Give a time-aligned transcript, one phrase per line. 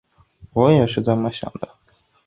[0.53, 1.75] 我也是这么想的